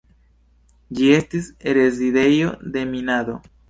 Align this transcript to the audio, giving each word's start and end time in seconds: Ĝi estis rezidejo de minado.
Ĝi 1.01 1.11
estis 1.19 1.53
rezidejo 1.81 2.53
de 2.77 2.89
minado. 2.93 3.43